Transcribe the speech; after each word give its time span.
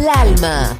Del 0.00 0.08
alma. 0.08 0.79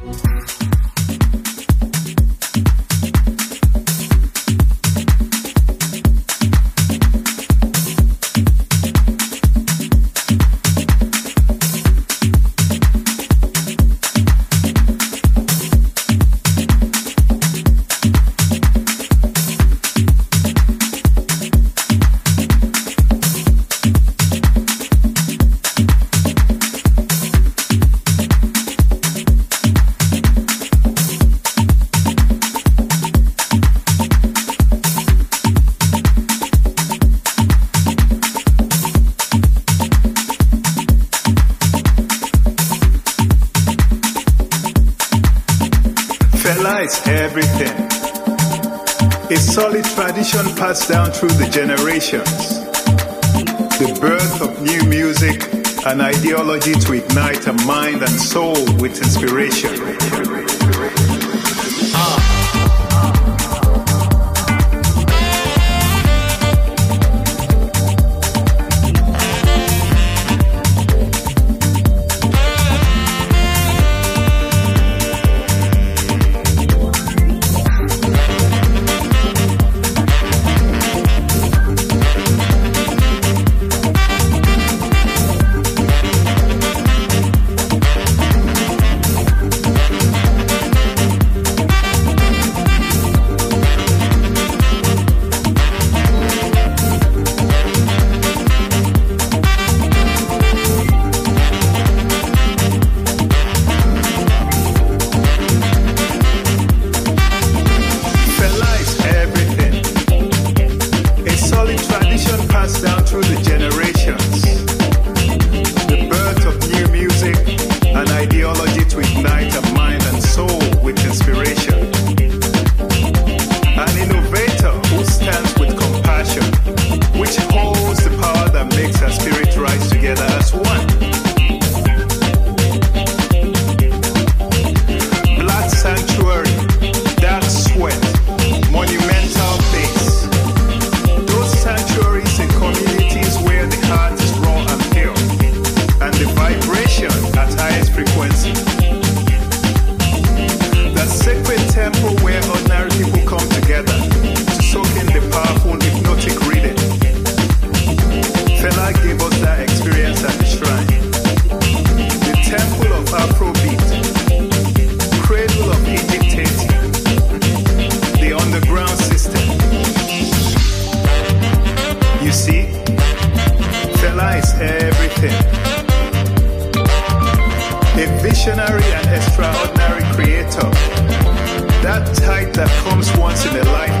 that 182.53 182.69
comes 182.83 183.15
once 183.17 183.45
in 183.45 183.55
a 183.55 183.63
lifetime. 183.63 184.00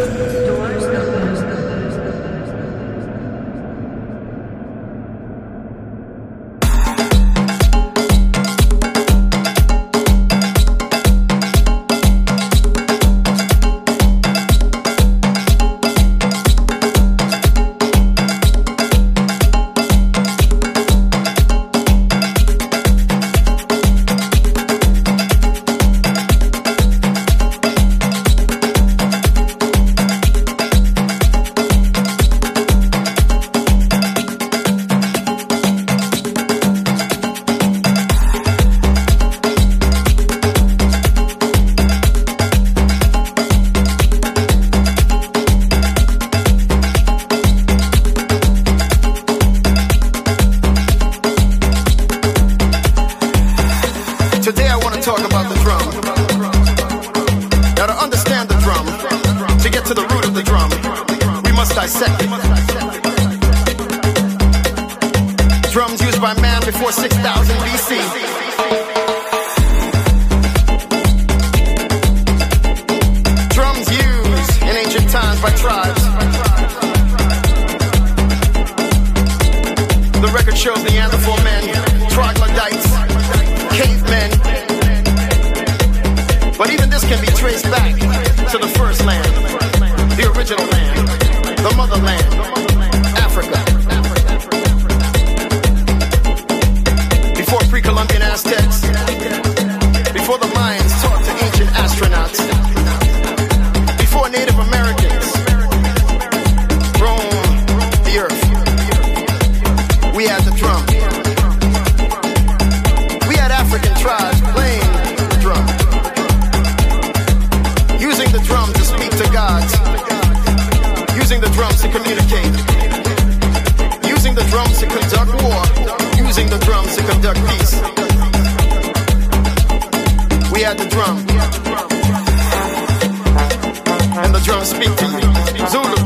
speak 134.65 134.95
to 134.95 135.05
you. 135.05 135.67
Zulu, 135.67 135.97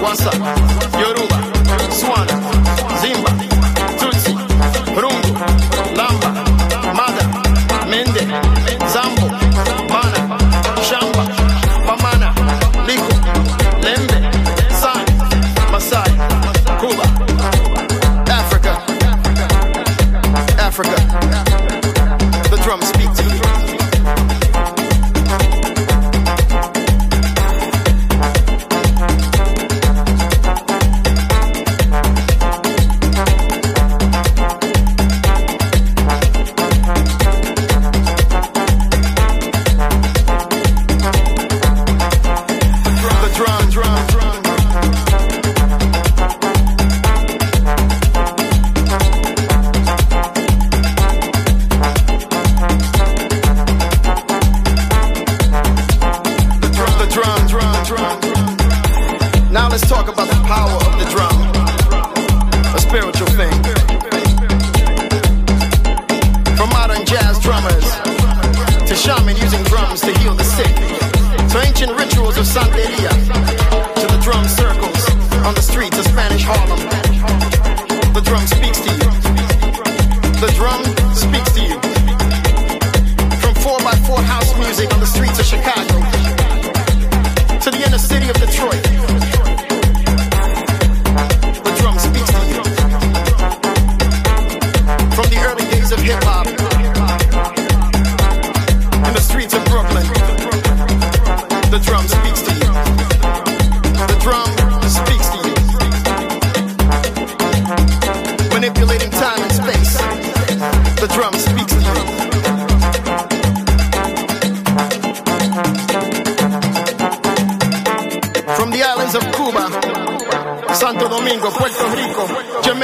what's 0.00 0.24
up? 0.26 0.97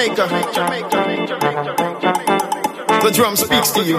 Jamaica. 0.08 0.26
The 3.02 3.10
drum 3.10 3.36
speaks 3.36 3.70
to 3.70 3.82
you. 3.82 3.98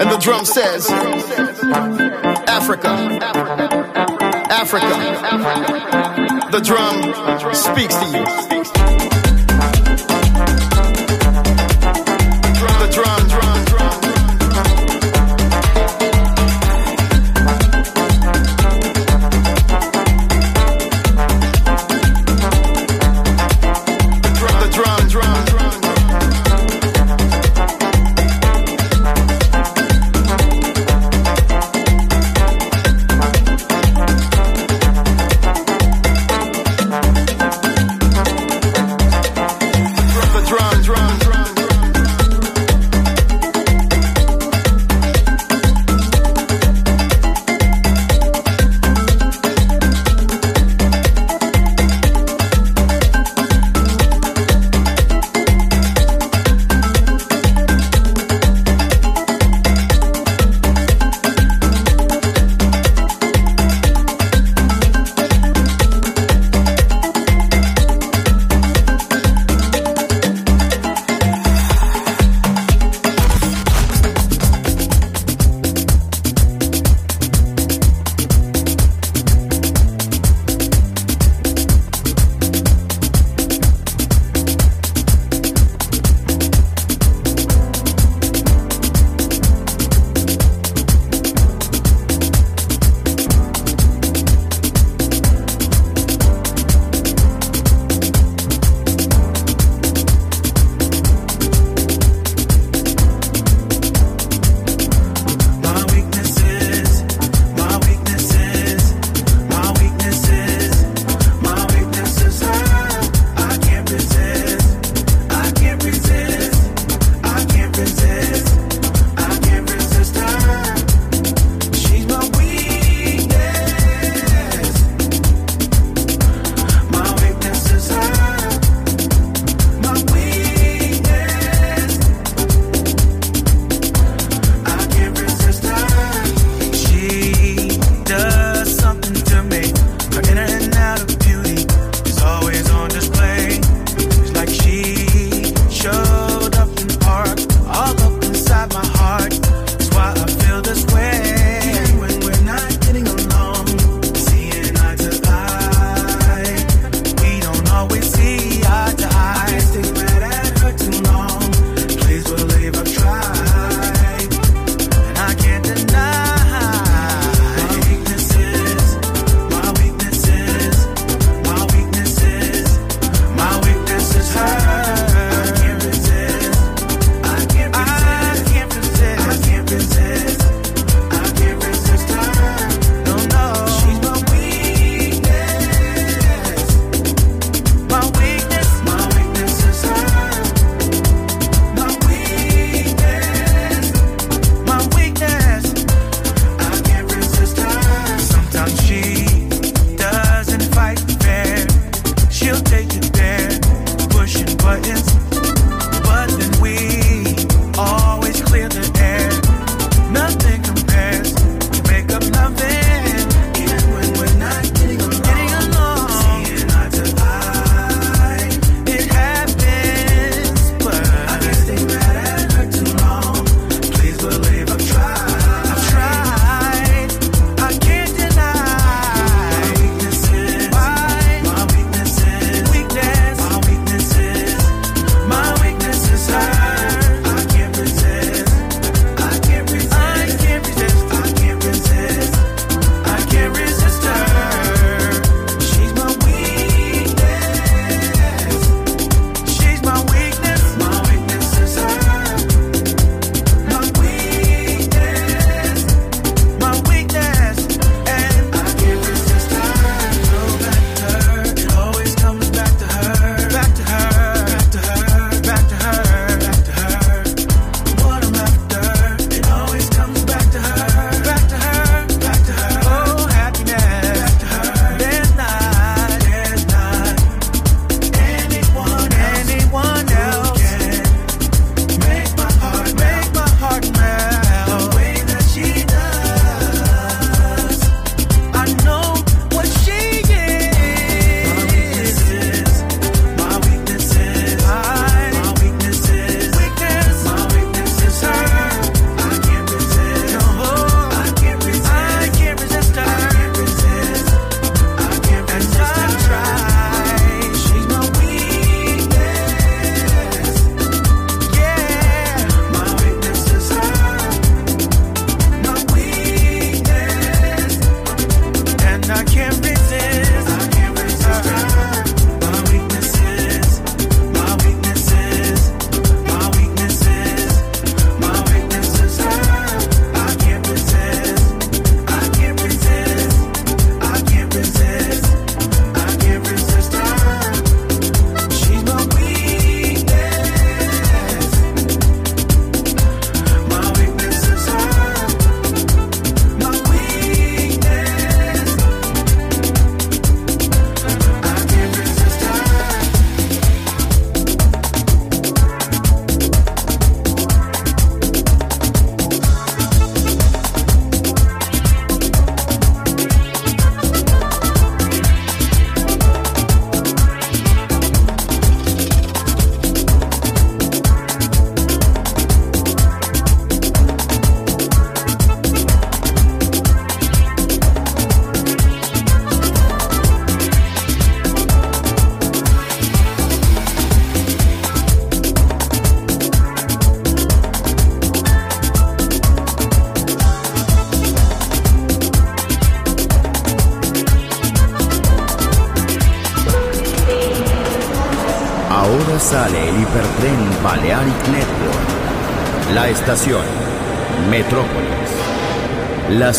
And 0.00 0.10
the 0.10 0.18
drum 0.20 0.44
says, 0.44 0.90
Africa, 2.48 2.88
Africa. 4.50 4.96
Africa. 5.30 6.48
The 6.50 6.60
drum 6.60 7.54
speaks 7.54 7.94
to 7.94 8.06
you. 8.86 8.89